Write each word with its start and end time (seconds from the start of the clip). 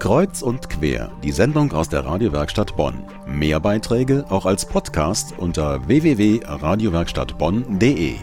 Kreuz 0.00 0.40
und 0.40 0.70
quer, 0.70 1.12
die 1.22 1.30
Sendung 1.30 1.72
aus 1.72 1.90
der 1.90 2.06
Radiowerkstatt 2.06 2.74
Bonn. 2.74 3.04
Mehr 3.26 3.60
Beiträge 3.60 4.24
auch 4.30 4.46
als 4.46 4.64
Podcast 4.64 5.34
unter 5.36 5.86
www.radiowerkstattbonn.de. 5.86 8.14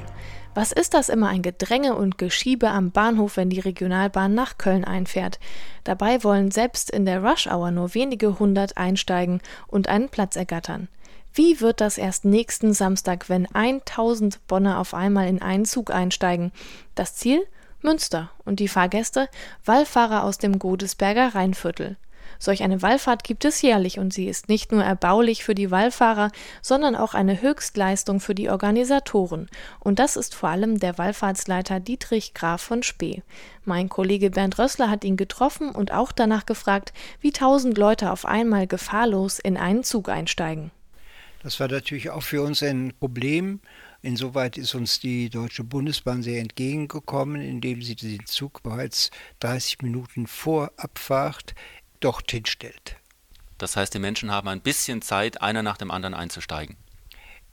Was 0.56 0.72
ist 0.72 0.96
das 0.96 1.10
immer 1.10 1.30
ein 1.30 1.44
Gedränge 1.44 1.94
und 1.94 2.18
Geschiebe 2.18 2.70
am 2.70 2.90
Bahnhof, 2.90 3.38
wenn 3.38 3.52
die 3.52 3.60
Regionalbahn 3.60 4.34
nach 4.34 4.58
Köln 4.58 4.86
einfährt? 4.86 5.40
Dabei 5.84 6.24
wollen 6.24 6.50
selbst 6.50 6.90
in 6.90 7.06
der 7.06 7.24
Rush-Hour 7.24 7.70
nur 7.70 7.94
wenige 7.94 8.40
hundert 8.40 8.76
einsteigen 8.76 9.40
und 9.68 9.88
einen 9.88 10.10
Platz 10.10 10.36
ergattern. 10.36 10.88
Wie 11.32 11.62
wird 11.62 11.80
das 11.80 12.00
erst 12.00 12.26
nächsten 12.26 12.74
Samstag, 12.74 13.30
wenn 13.30 13.46
1000 13.54 14.48
Bonner 14.48 14.80
auf 14.80 14.96
einmal 14.96 15.28
in 15.28 15.44
einen 15.44 15.66
Zug 15.66 15.92
einsteigen? 15.92 16.52
Das 16.96 17.14
Ziel? 17.14 17.46
Münster 17.88 18.32
und 18.44 18.60
die 18.60 18.68
Fahrgäste 18.68 19.30
Wallfahrer 19.64 20.26
aus 20.26 20.38
dem 20.38 20.60
Godesberger 20.60 21.36
Rheinviertel. 21.36 21.96
Solch 22.38 22.62
eine 22.62 22.82
Wallfahrt 22.82 23.24
gibt 23.24 23.46
es 23.46 23.62
jährlich 23.62 23.98
und 23.98 24.14
sie 24.14 24.28
ist 24.28 24.50
nicht 24.50 24.74
nur 24.74 24.84
erbaulich 24.84 25.46
für 25.46 25.56
die 25.56 25.72
Wallfahrer, 25.72 26.32
sondern 26.62 26.98
auch 26.98 27.14
eine 27.14 27.42
Höchstleistung 27.42 28.20
für 28.20 28.36
die 28.36 28.50
Organisatoren. 28.50 29.50
Und 29.80 30.00
das 30.00 30.18
ist 30.18 30.36
vor 30.36 30.50
allem 30.50 30.82
der 30.82 30.98
Wallfahrtsleiter 30.98 31.80
Dietrich 31.80 32.34
Graf 32.34 32.62
von 32.62 32.84
Spee. 32.84 33.24
Mein 33.64 33.88
Kollege 33.88 34.32
Bernd 34.32 34.60
Rössler 34.60 34.90
hat 34.90 35.06
ihn 35.06 35.16
getroffen 35.16 35.72
und 35.72 35.94
auch 35.94 36.12
danach 36.12 36.46
gefragt, 36.46 36.92
wie 37.22 37.32
tausend 37.32 37.78
Leute 37.78 38.12
auf 38.12 38.26
einmal 38.26 38.68
gefahrlos 38.68 39.40
in 39.40 39.56
einen 39.56 39.86
Zug 39.86 40.10
einsteigen. 40.10 40.72
Das 41.48 41.62
war 41.62 41.70
natürlich 41.70 42.10
auch 42.10 42.24
für 42.24 42.42
uns 42.42 42.62
ein 42.62 42.94
Problem. 43.00 43.62
Insoweit 44.02 44.58
ist 44.58 44.76
uns 44.76 45.00
die 45.00 45.30
Deutsche 45.30 45.64
Bundesbahn 45.64 46.22
sehr 46.22 46.42
entgegengekommen, 46.42 47.42
indem 47.42 47.82
sie 47.82 47.96
den 47.96 48.26
Zug 48.26 48.64
bereits 48.64 49.12
30 49.40 49.82
Minuten 49.82 50.28
vor 50.28 50.74
Abfahrt 50.76 51.56
dorthin 52.02 52.46
stellt. 52.46 52.98
Das 53.60 53.78
heißt, 53.78 53.94
die 53.94 54.00
Menschen 54.00 54.30
haben 54.30 54.50
ein 54.50 54.60
bisschen 54.60 55.02
Zeit, 55.02 55.42
einer 55.42 55.64
nach 55.64 55.78
dem 55.78 55.90
anderen 55.90 56.16
einzusteigen. 56.16 56.76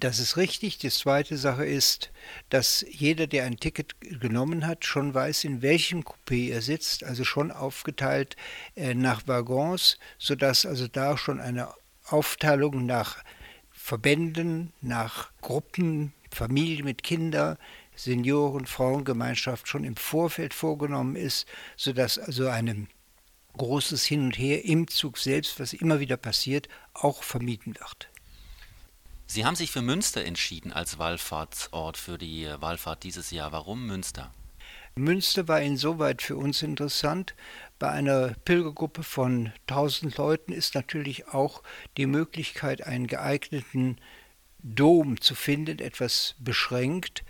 Das 0.01 0.19
ist 0.19 0.37
richtig. 0.37 0.79
Die 0.79 0.91
zweite 0.91 1.37
Sache 1.37 1.65
ist, 1.65 2.11
dass 2.51 2.85
jeder, 2.91 3.29
der 3.29 3.45
ein 3.45 3.59
Ticket 3.59 3.95
genommen 4.01 4.67
hat, 4.67 4.85
schon 4.85 5.15
weiß, 5.15 5.45
in 5.45 5.63
welchem 5.63 6.01
Coupé 6.01 6.51
er 6.51 6.63
sitzt, 6.63 7.05
also 7.05 7.23
schon 7.23 7.53
aufgeteilt 7.53 8.35
äh, 8.75 8.95
nach 8.95 9.29
Waggons, 9.29 10.01
sodass 10.19 10.67
also 10.67 10.89
da 10.89 11.17
schon 11.17 11.39
eine 11.39 11.69
Aufteilung 12.07 12.87
nach 12.87 13.23
Verbänden, 13.85 14.73
nach 14.81 15.31
Gruppen, 15.43 16.15
Familie 16.31 16.83
mit 16.83 17.03
Kindern, 17.03 17.59
Senioren, 17.95 18.65
Frauengemeinschaft 18.65 19.69
schon 19.69 19.85
im 19.85 19.97
Vorfeld 19.97 20.55
vorgenommen 20.55 21.17
ist, 21.17 21.47
sodass 21.77 22.19
also 22.19 22.49
ein 22.49 22.89
großes 23.59 24.03
Hin 24.07 24.25
und 24.25 24.39
Her 24.39 24.65
im 24.65 24.89
Zug 24.89 25.19
selbst, 25.19 25.61
was 25.61 25.75
immer 25.75 26.01
wieder 26.01 26.17
passiert, 26.17 26.67
auch 26.95 27.23
vermieden 27.23 27.75
wird. 27.79 28.09
Sie 29.27 29.45
haben 29.45 29.55
sich 29.55 29.71
für 29.71 29.83
Münster 29.83 30.25
entschieden 30.25 30.73
als 30.73 30.97
Wallfahrtsort 30.97 31.99
für 31.99 32.17
die 32.17 32.49
Wallfahrt 32.61 33.03
dieses 33.03 33.33
Jahr. 33.33 33.53
Warum 33.53 33.87
Münster? 33.87 34.33
Münster 34.97 35.47
war 35.47 35.61
insoweit 35.61 36.23
für 36.23 36.37
uns 36.37 36.63
interessant. 36.63 37.35
Bei 37.85 37.91
einer 37.91 38.33
Pilgergruppe 38.47 39.03
von 39.03 39.53
1000 39.69 40.17
Leuten 40.17 40.53
ist 40.53 40.75
natürlich 40.75 41.29
auch 41.29 41.63
die 41.99 42.07
Möglichkeit, 42.07 42.87
einen 42.87 43.07
geeigneten 43.07 43.99
Dom 44.63 45.21
zu 45.21 45.35
finden, 45.35 45.81
etwas 45.81 46.35
beschränkt. 46.39 47.25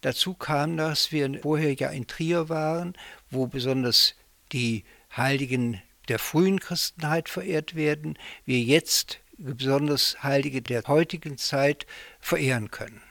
Dazu 0.00 0.32
kam, 0.32 0.78
dass 0.78 1.12
wir 1.12 1.38
vorher 1.42 1.74
ja 1.74 1.90
in 1.90 2.06
Trier 2.06 2.48
waren, 2.48 2.94
wo 3.30 3.48
besonders 3.48 4.14
die 4.50 4.84
Heiligen 5.14 5.82
der 6.08 6.18
frühen 6.18 6.58
Christenheit 6.58 7.28
verehrt 7.28 7.74
werden, 7.74 8.16
wir 8.46 8.60
jetzt 8.60 9.20
besonders 9.36 10.22
Heilige 10.22 10.62
der 10.62 10.84
heutigen 10.84 11.36
Zeit 11.36 11.86
verehren 12.18 12.70
können. 12.70 13.02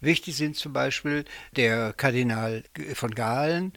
Wichtig 0.00 0.36
sind 0.36 0.56
zum 0.56 0.72
Beispiel 0.72 1.26
der 1.56 1.92
Kardinal 1.92 2.64
von 2.94 3.10
Galen, 3.10 3.74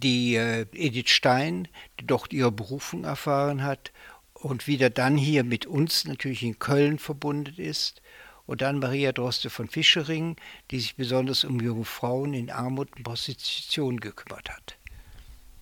die 0.00 0.34
äh, 0.34 0.66
Edith 0.72 1.10
Stein, 1.10 1.68
die 1.98 2.06
dort 2.06 2.32
ihre 2.32 2.52
Berufung 2.52 3.04
erfahren 3.04 3.62
hat 3.62 3.92
und 4.34 4.66
wieder 4.66 4.90
dann 4.90 5.16
hier 5.16 5.44
mit 5.44 5.66
uns 5.66 6.04
natürlich 6.04 6.42
in 6.42 6.58
Köln 6.58 6.98
verbunden 6.98 7.60
ist, 7.60 8.02
und 8.50 8.62
dann 8.62 8.80
Maria 8.80 9.12
Droste 9.12 9.48
von 9.48 9.68
Fischering, 9.68 10.34
die 10.72 10.80
sich 10.80 10.96
besonders 10.96 11.44
um 11.44 11.60
junge 11.60 11.84
Frauen 11.84 12.34
in 12.34 12.50
Armut 12.50 12.88
und 12.96 13.04
Prostitution 13.04 14.00
gekümmert 14.00 14.50
hat. 14.50 14.79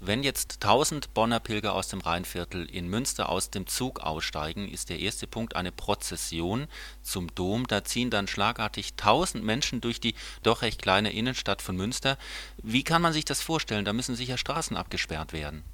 Wenn 0.01 0.23
jetzt 0.23 0.63
1000 0.63 1.13
Bonner 1.13 1.41
Pilger 1.41 1.73
aus 1.73 1.89
dem 1.89 2.01
Rheinviertel 2.01 2.71
in 2.71 2.89
Münster 2.89 3.29
aus 3.29 3.51
dem 3.51 3.67
Zug 3.67 3.99
aussteigen, 3.99 4.69
ist 4.69 4.91
der 4.91 5.01
erste 5.01 5.27
Punkt 5.27 5.57
eine 5.57 5.73
Prozession 5.73 6.69
zum 7.03 7.35
Dom. 7.35 7.67
Da 7.67 7.83
ziehen 7.83 8.09
dann 8.09 8.29
schlagartig 8.29 8.93
1000 8.93 9.43
Menschen 9.43 9.81
durch 9.81 9.99
die 9.99 10.15
doch 10.45 10.63
recht 10.63 10.81
kleine 10.81 11.13
Innenstadt 11.13 11.63
von 11.63 11.77
Münster. 11.77 12.17
Wie 12.63 12.85
kann 12.85 13.03
man 13.03 13.13
sich 13.13 13.25
das 13.25 13.43
vorstellen? 13.43 13.85
Da 13.85 13.93
müssen 13.93 14.15
sicher 14.15 14.39
Straßen 14.39 14.77
abgesperrt 14.77 15.33
werden. 15.33 15.65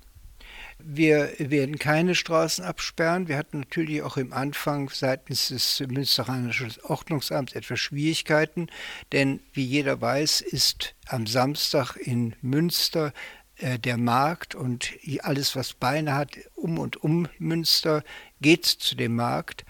Wir 0.78 1.32
werden 1.38 1.78
keine 1.78 2.14
Straßen 2.14 2.64
absperren. 2.64 3.28
Wir 3.28 3.36
hatten 3.36 3.60
natürlich 3.60 4.02
auch 4.02 4.16
im 4.16 4.32
Anfang 4.32 4.88
seitens 4.88 5.48
des 5.48 5.80
Münsteranischen 5.86 6.72
Ordnungsamts 6.82 7.52
etwas 7.52 7.78
Schwierigkeiten, 7.78 8.68
denn 9.12 9.40
wie 9.52 9.64
jeder 9.64 10.00
weiß, 10.00 10.40
ist 10.40 10.94
am 11.06 11.26
Samstag 11.26 11.96
in 11.96 12.34
Münster 12.42 13.12
der 13.60 13.96
Markt 13.96 14.54
und 14.54 14.92
alles, 15.22 15.54
was 15.54 15.74
Beine 15.74 16.14
hat, 16.14 16.30
um 16.54 16.78
und 16.78 17.02
um 17.02 17.28
Münster, 17.38 18.02
geht 18.40 18.64
zu 18.64 18.96
dem 18.96 19.16
Markt. 19.16 19.64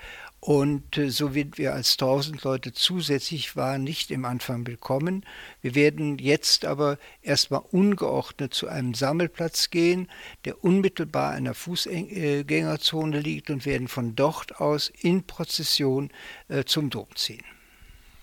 Und 0.45 0.99
äh, 0.99 1.09
so 1.09 1.35
wird 1.35 1.57
wir 1.57 1.73
als 1.73 1.93
1000 1.93 2.43
Leute 2.45 2.75
zusätzlich 2.75 3.57
waren 3.57 3.83
nicht 3.83 4.11
im 4.11 4.27
Anfang 4.27 4.67
willkommen. 4.67 5.25
Wir 5.63 5.75
werden 5.75 6.19
jetzt 6.19 6.67
aber 6.67 6.99
erstmal 7.23 7.63
ungeordnet 7.71 8.53
zu 8.53 8.69
einem 8.69 8.93
Sammelplatz 8.93 9.71
gehen, 9.71 10.07
der 10.45 10.63
unmittelbar 10.63 11.35
der 11.41 11.55
Fußgängerzone 11.55 13.21
liegt 13.21 13.49
und 13.49 13.65
werden 13.65 13.89
von 13.89 14.17
dort 14.17 14.61
aus 14.61 14.93
in 15.01 15.27
Prozession 15.27 16.11
äh, 16.49 16.65
zum 16.65 16.91
Dom 16.91 17.09
ziehen. 17.15 17.45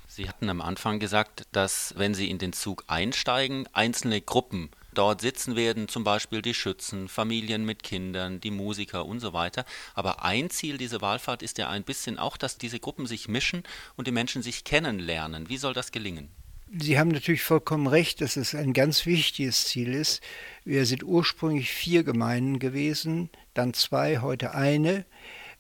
Sie 0.06 0.30
hatten 0.30 0.48
am 0.48 0.62
Anfang 0.62 1.00
gesagt, 1.00 1.48
dass 1.54 1.96
wenn 1.98 2.14
Sie 2.14 2.30
in 2.30 2.38
den 2.38 2.54
Zug 2.54 2.84
einsteigen, 2.86 3.68
einzelne 3.74 4.22
Gruppen 4.22 4.70
dort 4.94 5.22
sitzen 5.22 5.56
werden, 5.56 5.88
zum 5.88 6.04
Beispiel 6.04 6.42
die 6.42 6.54
Schützen, 6.54 7.08
Familien 7.08 7.66
mit 7.66 7.84
Kindern, 7.84 8.40
die 8.42 8.52
Musiker 8.52 9.06
und 9.06 9.20
so 9.20 9.34
weiter. 9.34 9.66
Aber 9.94 10.24
ein 10.24 10.50
Ziel 10.50 10.78
dieser 10.78 11.02
Wahlfahrt 11.02 11.42
ist 11.42 11.58
ja 11.58 11.70
ein 11.70 11.84
bisschen 11.84 12.18
auch, 12.20 12.38
dass 12.38 12.58
diese 12.58 12.80
Gruppen 12.80 13.06
sich 13.06 13.28
mischen 13.28 13.64
und 13.96 14.08
die 14.08 14.12
Menschen 14.12 14.42
sich 14.42 14.64
kennenlernen. 14.64 15.50
Wie 15.50 15.58
soll 15.58 15.74
das 15.74 15.92
gelingen? 15.92 16.30
Sie 16.78 16.98
haben 16.98 17.10
natürlich 17.10 17.44
vollkommen 17.44 17.88
recht, 17.88 18.22
dass 18.22 18.38
es 18.38 18.56
ein 18.56 18.72
ganz 18.72 19.06
wichtiges 19.06 19.66
Ziel 19.66 19.94
ist. 19.94 20.22
Wir 20.64 20.86
sind 20.86 21.04
ursprünglich 21.04 21.70
vier 21.70 22.04
Gemeinden 22.04 22.60
gewesen, 22.60 23.30
dann 23.54 23.74
zwei, 23.74 24.20
heute 24.20 24.56
eine. 24.56 25.06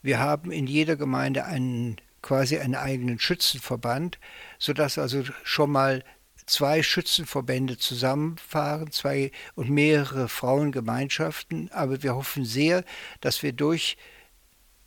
Wir 0.02 0.19
haben 0.19 0.52
in 0.52 0.68
jeder 0.68 0.96
Gemeinde 0.96 1.44
einen 1.44 1.98
quasi 2.22 2.59
einen 2.59 2.75
eigenen 2.75 3.19
Schützenverband, 3.19 4.19
sodass 4.58 4.98
also 4.98 5.24
schon 5.44 5.72
mal 5.72 6.03
zwei 6.46 6.84
Schützenverbände 6.84 7.78
zusammenfahren, 7.78 8.91
zwei 8.91 9.31
und 9.56 9.69
mehrere 9.69 10.28
Frauengemeinschaften. 10.28 11.72
Aber 11.72 12.03
wir 12.03 12.16
hoffen 12.16 12.46
sehr, 12.46 12.84
dass 13.22 13.44
wir 13.44 13.53
durch 13.53 13.97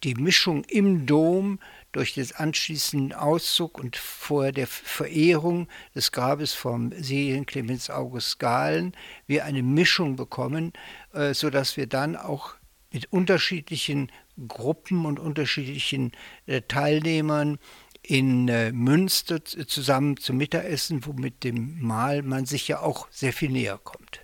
die 0.04 0.14
Mischung 0.14 0.64
im 0.64 1.06
Dom, 1.06 1.59
durch 1.93 2.14
den 2.14 2.31
anschließenden 2.34 3.14
Auszug 3.14 3.78
und 3.78 3.97
vor 3.97 4.53
der 4.53 4.66
Verehrung 4.66 5.69
des 5.94 6.12
Grabes 6.12 6.53
vom 6.53 6.93
Seligen 6.93 7.47
Clemens 7.47 7.88
August 7.88 8.38
Galen, 8.38 8.93
wir 9.26 9.44
eine 9.44 9.62
Mischung 9.62 10.16
bekommen, 10.16 10.72
äh, 11.12 11.32
sodass 11.32 11.76
wir 11.76 11.87
dann 11.87 12.16
auch 12.16 12.54
mit 12.93 13.12
unterschiedlichen 13.12 14.11
Gruppen 14.46 15.06
und 15.06 15.19
unterschiedlichen 15.19 16.12
äh, 16.46 16.62
Teilnehmern 16.62 17.58
in 18.06 18.49
äh, 18.49 18.71
Münster 18.73 19.45
zusammen 19.45 20.19
zum 20.19 20.37
Mittagessen, 20.37 21.06
wo 21.06 21.12
mit 21.12 21.43
dem 21.43 21.81
Mahl 21.81 22.23
man 22.23 22.45
sich 22.45 22.69
ja 22.69 22.81
auch 22.81 23.09
sehr 23.11 23.33
viel 23.33 23.51
näher 23.51 23.79
kommt. 23.83 24.21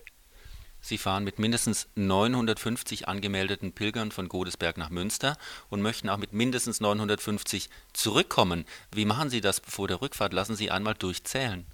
Sie 0.83 0.99
fahren 0.99 1.25
mit 1.25 1.39
mindestens 1.39 1.89
950 1.95 3.07
angemeldeten 3.07 3.73
Pilgern 3.73 4.11
von 4.13 4.29
Godesberg 4.29 4.79
nach 4.79 4.91
Münster 4.91 5.37
und 5.69 5.83
möchten 5.83 6.09
auch 6.09 6.17
mit 6.17 6.33
mindestens 6.33 6.81
950 6.81 7.69
zurückkommen. 7.93 8.65
Wie 8.93 9.05
machen 9.05 9.31
Sie 9.31 9.41
das 9.41 9.61
vor 9.67 9.89
der 9.89 10.01
Rückfahrt? 10.01 10.33
Lassen 10.33 10.57
Sie 10.57 10.71
einmal 10.71 10.95
durchzählen. 10.95 11.67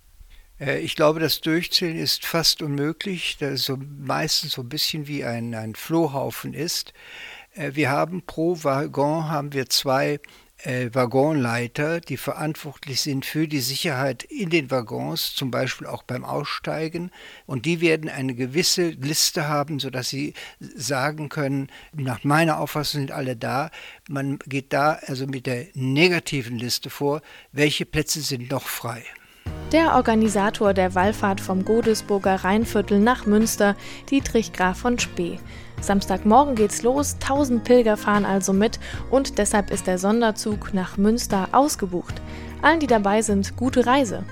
Äh, 0.60 0.80
ich 0.80 0.96
glaube, 0.96 1.20
das 1.20 1.40
Durchzählen 1.40 1.96
ist 1.96 2.24
fast 2.24 2.62
unmöglich, 2.62 3.36
da 3.38 3.46
es 3.46 3.64
so 3.64 3.76
meistens 3.76 4.52
so 4.52 4.62
ein 4.62 4.68
bisschen 4.68 5.06
wie 5.06 5.24
ein, 5.24 5.54
ein 5.54 5.74
Flohhaufen 5.74 6.52
ist. 6.52 6.92
Äh, 7.54 7.72
wir 7.74 7.90
haben 7.90 8.22
pro 8.22 8.62
Waggon 8.64 9.28
haben 9.28 9.52
wir 9.52 9.68
zwei 9.68 10.20
äh, 10.62 10.90
Waggonleiter, 10.92 12.00
die 12.00 12.16
verantwortlich 12.16 13.00
sind 13.00 13.24
für 13.24 13.48
die 13.48 13.60
Sicherheit 13.60 14.22
in 14.24 14.50
den 14.50 14.70
Waggons, 14.70 15.34
zum 15.34 15.50
Beispiel 15.50 15.86
auch 15.86 16.02
beim 16.02 16.24
Aussteigen. 16.24 17.10
Und 17.46 17.66
die 17.66 17.80
werden 17.80 18.08
eine 18.08 18.34
gewisse 18.34 18.90
Liste 18.90 19.48
haben, 19.48 19.78
sodass 19.80 20.08
sie 20.08 20.34
sagen 20.60 21.28
können, 21.28 21.68
nach 21.92 22.24
meiner 22.24 22.58
Auffassung 22.58 23.02
sind 23.02 23.12
alle 23.12 23.36
da. 23.36 23.70
Man 24.08 24.38
geht 24.46 24.72
da 24.72 24.98
also 25.06 25.26
mit 25.26 25.46
der 25.46 25.66
negativen 25.74 26.58
Liste 26.58 26.90
vor, 26.90 27.22
welche 27.52 27.86
Plätze 27.86 28.20
sind 28.20 28.50
noch 28.50 28.66
frei. 28.66 29.04
Der 29.72 29.96
Organisator 29.96 30.74
der 30.74 30.94
Wallfahrt 30.94 31.40
vom 31.40 31.64
Godesburger 31.64 32.36
Rheinviertel 32.44 33.00
nach 33.00 33.26
Münster, 33.26 33.74
Dietrich 34.10 34.52
Graf 34.52 34.78
von 34.78 34.98
Spee. 34.98 35.38
Samstagmorgen 35.80 36.54
geht's 36.54 36.82
los, 36.82 37.14
1000 37.20 37.64
Pilger 37.64 37.96
fahren 37.96 38.24
also 38.24 38.52
mit 38.52 38.78
und 39.10 39.38
deshalb 39.38 39.70
ist 39.70 39.86
der 39.86 39.98
Sonderzug 39.98 40.72
nach 40.72 40.96
Münster 40.96 41.48
ausgebucht. 41.52 42.22
Allen, 42.62 42.80
die 42.80 42.86
dabei 42.86 43.22
sind, 43.22 43.56
gute 43.56 43.86
Reise. 43.86 44.24